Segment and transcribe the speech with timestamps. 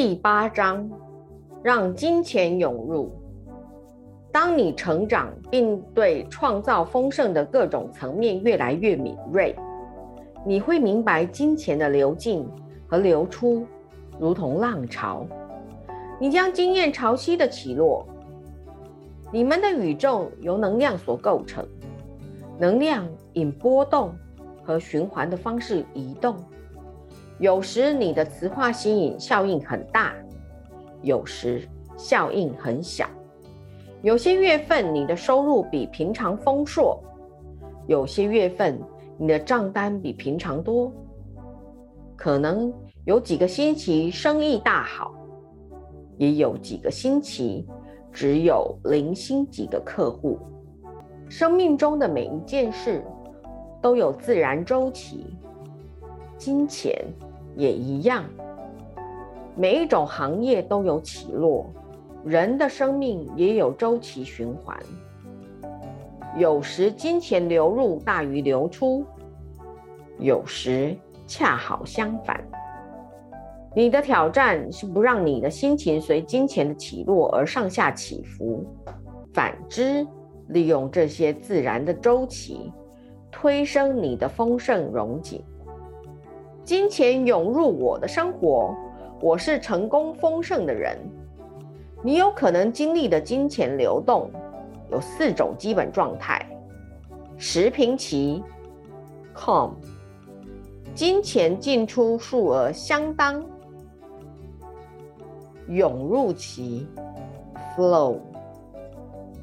[0.00, 0.88] 第八章，
[1.60, 3.10] 让金钱涌入。
[4.30, 9.56] 当你成长并对创造丰盛的各种层面越来越敏锐，
[10.46, 12.46] 你会明白金钱的流进
[12.86, 13.66] 和流出
[14.20, 15.26] 如同浪潮，
[16.20, 18.06] 你将经验潮汐的起落。
[19.32, 21.66] 你们的宇宙由能量所构成，
[22.56, 24.14] 能量以波动
[24.62, 26.36] 和循环的方式移动。
[27.38, 30.12] 有时你的磁化吸引效应很大，
[31.02, 33.06] 有时效应很小。
[34.02, 37.00] 有些月份你的收入比平常丰硕，
[37.86, 38.80] 有些月份
[39.16, 40.92] 你的账单比平常多。
[42.16, 42.72] 可能
[43.04, 45.14] 有几个星期生意大好，
[46.16, 47.66] 也有几个星期。
[48.10, 50.40] 只有零星几个客户。
[51.28, 53.04] 生命中的每一件事
[53.80, 55.36] 都有自然周期，
[56.38, 56.94] 金钱
[57.56, 58.24] 也一样。
[59.56, 61.66] 每一种行业都有起落，
[62.24, 64.78] 人的生命也有周期循环。
[66.36, 69.04] 有时金钱流入大于流出，
[70.18, 72.40] 有时恰好相反。
[73.74, 78.64] 你的挑战是不让你的心情随金钱的起落而上下起伏，
[79.32, 80.06] 反之，
[80.48, 82.72] 利用这些自然的周期，
[83.30, 85.42] 推升你的丰盛荣景。
[86.68, 88.76] 金钱涌入我的生活，
[89.22, 90.98] 我是成功丰盛的人。
[92.02, 94.30] 你有可能经历的金钱流动
[94.90, 96.46] 有四种基本状态：
[97.38, 98.44] 持平期
[99.34, 99.70] （calm），
[100.94, 103.42] 金钱进出数额相当。
[105.68, 106.86] 涌入期
[107.74, 108.18] （flow），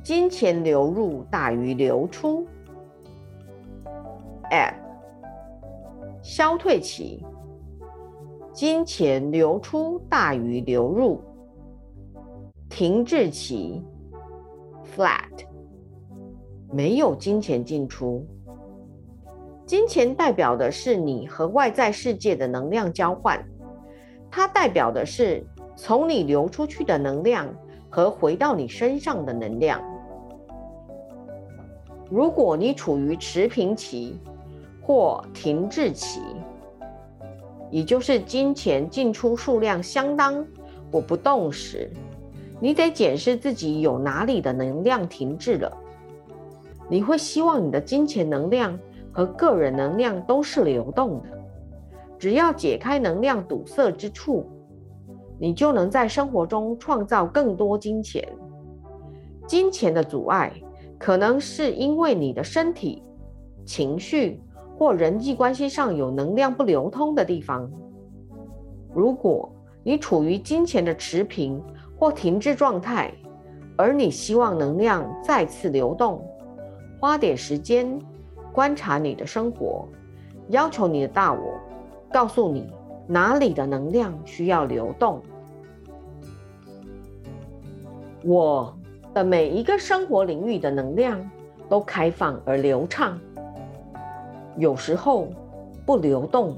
[0.03, 2.45] 金钱流入大于流出
[4.51, 4.75] （ebb），
[6.25, 7.23] 消退期，
[8.51, 11.21] 金钱流出大于流入，
[12.67, 13.79] 停滞期
[14.83, 15.45] （flat），
[16.71, 18.25] 没有金钱进出。
[19.67, 23.39] 金钱代表的是你和外在世界的能量交换，
[24.31, 25.45] 它代表的是。
[25.77, 27.53] 从你流出去的能量
[27.89, 29.79] 和回到你身上的能量。
[32.09, 34.17] 如果你处于持平期
[34.85, 36.21] 或停滞期，
[37.71, 40.45] 也就是金钱进出数量相当
[40.91, 41.89] 或不动时，
[42.59, 45.75] 你得检视自己有哪里的能量停滞了。
[46.87, 48.77] 你会希望你的金钱能量
[49.11, 51.29] 和个人能量都是流动的，
[52.19, 54.45] 只要解开能量堵塞之处。
[55.37, 58.25] 你就能在生活中创造更多金钱。
[59.45, 60.53] 金钱的阻碍
[60.97, 63.03] 可能是因为你的身体、
[63.65, 64.39] 情绪
[64.77, 67.69] 或人际关系上有能量不流通的地方。
[68.93, 69.51] 如果
[69.83, 71.61] 你处于金钱的持平
[71.97, 73.13] 或停滞状态，
[73.77, 76.25] 而你希望能量再次流动，
[76.99, 77.99] 花点时间
[78.51, 79.87] 观察你的生活，
[80.49, 81.59] 要求你的大我
[82.11, 82.67] 告诉你。
[83.07, 85.21] 哪里的能量需要流动？
[88.23, 88.75] 我
[89.13, 91.29] 的每一个生活领域的能量
[91.69, 93.19] 都开放而流畅。
[94.57, 95.27] 有时候
[95.85, 96.55] 不流动，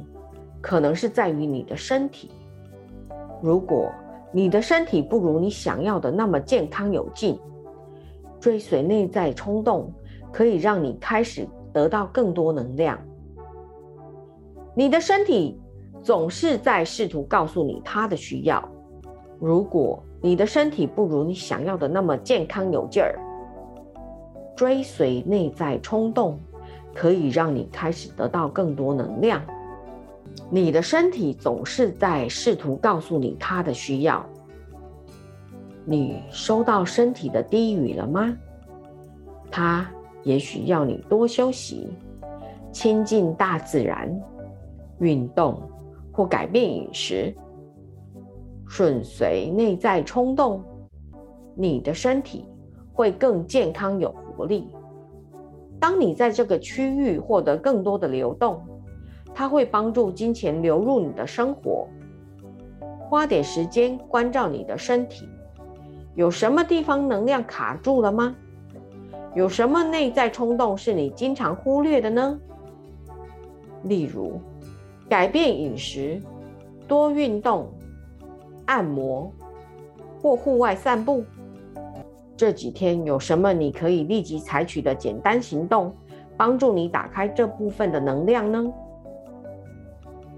[0.61, 2.31] 可能是在于你的身体。
[3.41, 3.91] 如果
[4.31, 7.39] 你的身体不如你想要的那么健康有劲，
[8.39, 9.91] 追随内在冲动
[10.31, 12.99] 可以让你开始得到更多能量。
[14.73, 15.59] 你的身体。
[16.03, 18.63] 总是在试图告诉你它的需要。
[19.39, 23.19] 如果你的身体不如你想要的那么健康有劲儿，
[24.55, 26.39] 追随内在冲动
[26.97, 29.39] 可以让你开始得到更多能量。
[30.49, 34.25] 你的身体总是在试图告诉你他的需要。
[35.85, 38.35] 你收到身体的低语了吗？
[39.51, 39.87] 它
[40.23, 41.87] 也许要你多休息，
[42.71, 44.11] 亲近大自然，
[44.99, 45.61] 运动。
[46.11, 47.31] 或改变饮食，
[48.67, 50.63] 顺随内在冲动，
[51.53, 52.43] 你的身体
[52.91, 54.67] 会更健康有活力。
[55.79, 58.61] 当你在这个区域获得更多的流动，
[59.33, 61.87] 它会帮助金钱流入你的生活。
[63.09, 65.27] 花点时间关照你的身体，
[66.15, 68.35] 有什么地方能量卡住了吗？
[69.35, 72.39] 有什么内在冲动是你经常忽略的呢？
[73.83, 74.39] 例如。
[75.09, 76.21] 改变饮食，
[76.85, 77.71] 多运动、
[78.65, 79.31] 按摩
[80.21, 81.23] 或户外散步。
[82.37, 85.91] 这几天有什么你可以立即采取的简单行动，
[86.37, 88.71] 帮助你打开这部分的能量呢？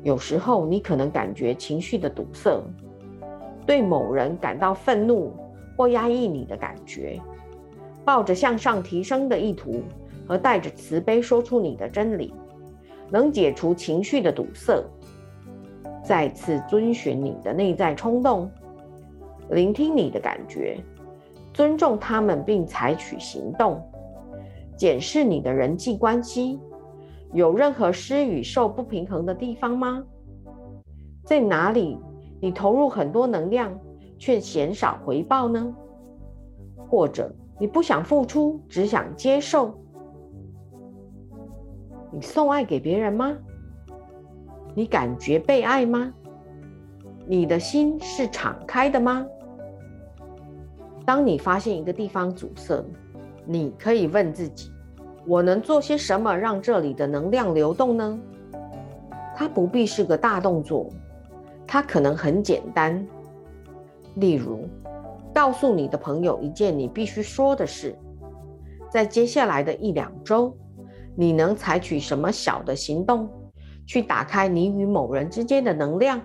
[0.02, 2.64] 有时候你可能感觉情绪的堵塞，
[3.66, 5.34] 对某人感到愤怒
[5.76, 7.20] 或压抑你的感觉，
[8.06, 9.84] 抱着向上提升的意图
[10.26, 12.34] 和带着慈悲说出你的真理，
[13.10, 14.82] 能解除情绪的堵塞。
[16.02, 18.50] 再次遵循你的内在冲动，
[19.50, 20.78] 聆听你的感觉，
[21.60, 23.84] 尊重他们并采取行动。
[24.78, 26.58] 检视你的人际关系，
[27.34, 30.02] 有任何施与受不平衡的地方吗？
[31.26, 32.00] 在哪里
[32.40, 33.78] 你投入很多能量
[34.18, 35.76] 却鲜少回报呢？
[36.88, 37.30] 或者
[37.60, 39.78] 你不想付出，只想接受？
[42.10, 43.38] 你送爱给别人吗？
[44.74, 46.14] 你感觉被爱吗？
[47.28, 49.28] 你的心是敞开的吗？
[51.10, 52.86] 当你发现一个地方阻塞，
[53.44, 54.72] 你可以问自己：
[55.26, 58.20] 我能做些什么让这里的能量流动呢？
[59.36, 60.88] 它不必是个大动作。
[61.66, 63.04] 它可能很简单，
[64.18, 64.70] 例如，
[65.34, 67.98] 告诉你的朋友一件你必须说的事。
[68.92, 70.56] 在接下来的一两周，
[71.16, 73.28] 你能采取什么小的行动，
[73.84, 76.22] 去打开你与某人之间的能量？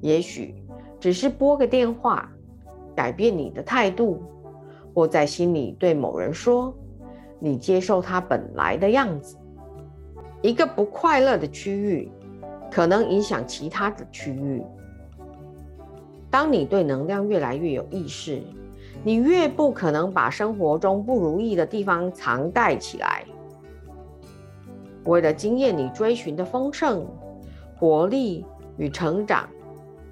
[0.00, 0.54] 也许
[1.00, 2.30] 只是拨个电话，
[2.94, 4.22] 改变你的态度，
[4.94, 6.74] 或在心里对某人说
[7.38, 9.36] ：“你接受他本来的样子。”
[10.42, 12.10] 一个不快乐的区域。
[12.72, 14.62] 可能影响其他的区域。
[16.30, 18.40] 当你对能量越来越有意识，
[19.02, 23.24] 你越不可能把生活中不如意的地方藏盖起来。
[25.04, 27.04] 为了经验你追寻的丰盛、
[27.76, 28.46] 活力
[28.76, 29.48] 与成长，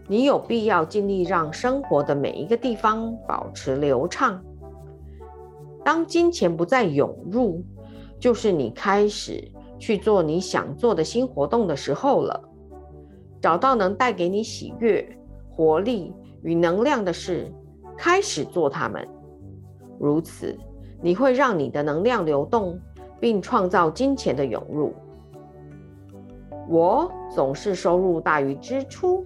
[0.08, 4.43] 你有必要尽力让生活的每一个地方保持流畅。
[5.84, 7.62] 当金钱不再涌入，
[8.19, 9.46] 就是你开始
[9.78, 12.43] 去做你想做的新活动的时候了。
[13.40, 15.06] 找到能带给你喜悦、
[15.50, 16.12] 活力
[16.43, 17.52] 与能量的事，
[17.96, 19.06] 开始做它们。
[20.00, 20.56] 如此，
[21.02, 22.81] 你会让你的能量流动，
[23.20, 24.93] 并创造金钱的涌入。
[26.69, 29.25] 我总是收入大于支出，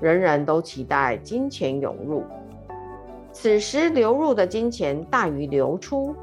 [0.00, 2.22] 人人都期待金钱涌入。
[3.32, 6.14] 此时流入的金钱大于流出。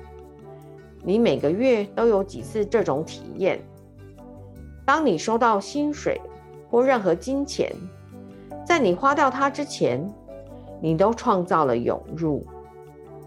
[1.03, 3.59] 你每个月都有几次这种体验？
[4.85, 6.19] 当你收到薪水。
[6.69, 7.71] 或任何金钱，
[8.65, 10.11] 在你花掉它之前，
[10.81, 12.43] 你都创造了涌入。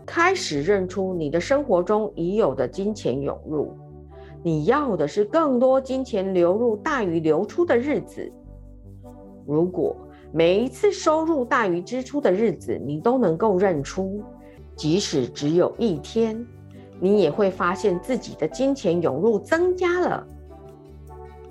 [0.04, 3.72] 开始认出你的生活中已有的金钱涌入，
[4.42, 8.28] 你要的是更多金钱流入大于流出的日子。
[9.46, 9.96] 如果
[10.32, 14.22] 每一次收入大于支出的日子，你都能够认出，
[14.74, 16.46] 即使只有一天，
[17.00, 20.26] 你也会发现自己的金钱涌入增加了。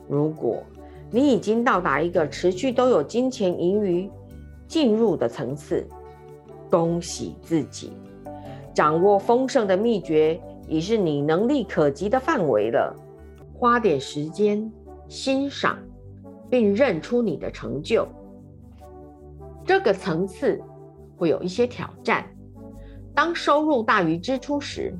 [0.07, 0.61] 如果
[1.09, 4.09] 你已经到达一个持续都有金钱盈余
[4.67, 5.87] 进入的层次，
[6.69, 7.93] 恭喜自己！
[8.73, 12.93] 掌握丰盛的秘诀已是你能力可及的范围了。
[13.53, 14.69] 花点时间
[15.07, 15.79] 欣赏，
[16.49, 18.05] 并认出你的成就。
[19.65, 20.61] 这个层次
[21.17, 22.25] 会有一些挑战。
[23.13, 24.93] 当收入大于支出时，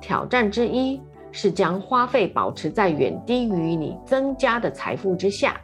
[0.00, 1.00] 挑战之一。
[1.32, 5.60] 是将花费保持在远低于你增加的财富之下。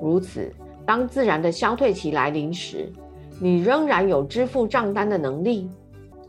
[0.00, 0.50] 如此，
[0.86, 2.90] 当自然的消退期来临时，
[3.38, 5.68] 你仍然有支付账单的能力。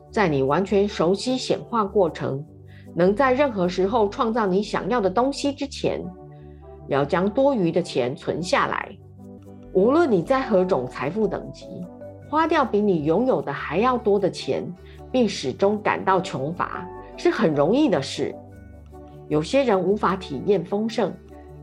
[0.09, 2.45] 在你完全熟悉显化过程，
[2.93, 6.03] 能在任何时候创造你想要的东西之前，
[6.89, 8.93] 要将多余的钱存下来。
[9.73, 11.65] 无论你在何种财富等级，
[12.29, 14.63] 花掉比你拥有的还要多的钱，
[15.11, 16.87] 并始终感到穷乏。
[17.17, 18.33] 是很容易的事。
[19.27, 21.13] 有些人无法体验丰盛，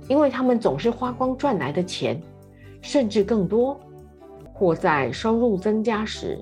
[0.09, 2.21] 因为他们总是花光赚来的钱，
[2.81, 3.79] 甚至更多，
[4.53, 6.39] 或在收入增加时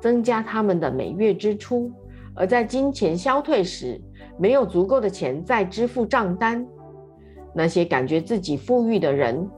[0.00, 1.90] 增加他们的每月支出，
[2.34, 4.00] 而在金钱消退时
[4.38, 6.64] 没有足够的钱再支付账单。
[7.52, 9.48] 那些感觉自己富裕的人，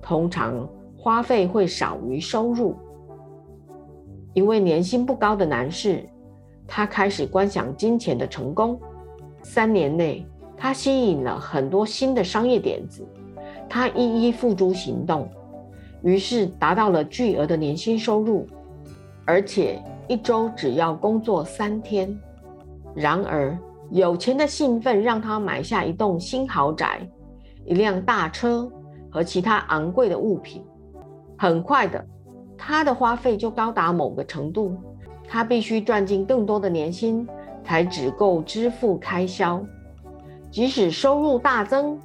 [0.00, 0.68] 通常
[1.00, 2.76] 花费会少于收入。
[4.34, 6.06] 一位年薪不高的男士。
[6.72, 8.78] 他开始观想金钱的成功。
[9.42, 10.24] 三年内，
[10.56, 13.04] 他吸引了很多新的商业点子，
[13.68, 15.28] 他一一付诸行动，
[16.00, 18.46] 于是达到了巨额的年薪收入，
[19.24, 22.16] 而且一周只要工作三天。
[22.94, 23.58] 然而，
[23.90, 27.00] 有钱的兴奋让他买下一栋新豪宅、
[27.64, 28.70] 一辆大车
[29.10, 30.62] 和其他昂贵的物品。
[31.40, 32.04] 很快的，
[32.58, 34.76] 他的花费就高达某个程度。
[35.26, 37.26] 他必须赚进更多的年薪，
[37.64, 39.64] 才只够支付开销。
[40.50, 41.98] 即使收入大增，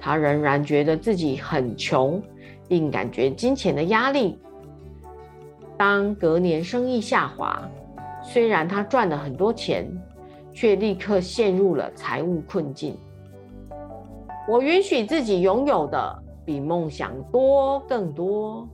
[0.00, 2.22] 他仍然觉得自己很穷，
[2.66, 4.38] 并感觉金钱的压力。
[5.76, 7.60] 当隔年生意下滑，
[8.22, 9.86] 虽然他赚了很多钱，
[10.50, 12.96] 却立刻陷入了财务困境。
[14.48, 18.66] 我允许自己拥有的比梦想多更多。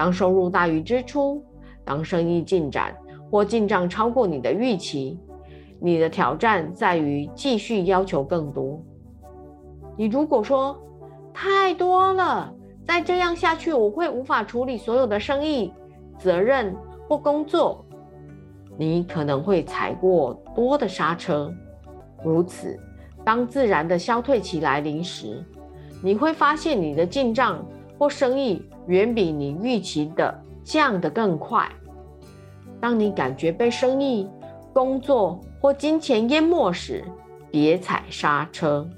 [0.00, 1.44] 当收入大于支出，
[1.84, 2.96] 当生意进展
[3.30, 5.20] 或进账超过你的预期，
[5.78, 8.82] 你的挑战在于继续要求更多。
[9.98, 10.74] 你如果说
[11.34, 12.50] 太多了，
[12.86, 15.70] 再这样下去，我会无法处理所有的生意。
[16.18, 16.74] 责任
[17.06, 17.84] 或工作，
[18.78, 21.52] 你可能会踩过多的刹车。
[22.24, 22.74] 如此，
[23.22, 25.44] 当自然的消退期来临时，
[26.02, 27.62] 你会发现你的进账
[28.00, 31.70] 或生意远比你预期的降得更快。
[32.80, 34.26] 当你感觉被生意、
[34.72, 37.04] 工作或金钱淹没时，
[37.50, 38.88] 别踩刹车，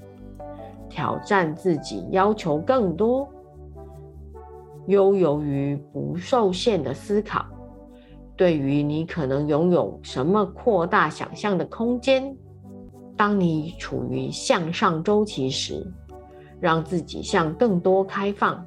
[0.89, 3.27] 挑战自己，要求更多。
[4.87, 7.45] 悠游于不受限的思考，
[8.37, 12.33] 对于你可能拥有什么扩大想象的空间。
[13.17, 15.85] 当你处于向上周期时，
[16.61, 18.65] 让自己向更多开放。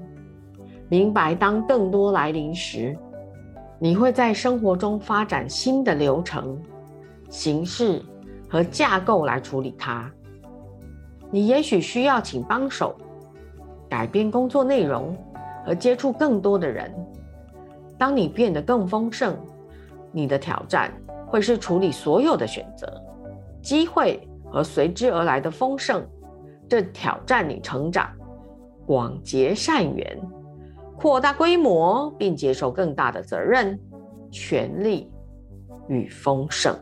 [0.89, 2.97] 明白，当更多来临时，
[3.79, 6.61] 你会在生活中发展新的流程、
[7.29, 8.03] 形式
[8.49, 10.11] 和架构来处理它。
[11.31, 12.97] 你也许需要请帮手，
[13.89, 15.17] 改变工作内容。
[15.67, 16.95] 和接触更多的人。
[17.99, 19.37] 当你变得更丰盛，
[20.13, 20.93] 你的挑战
[21.27, 23.03] 会是处理所有的选择、
[23.61, 26.07] 机会和随之而来的丰盛。
[26.69, 28.09] 这挑战你成长、
[28.87, 30.17] 广结善缘、
[30.97, 33.79] 扩大规模，并接受更大的责任、
[34.31, 35.11] 权利
[35.89, 36.75] 与丰盛。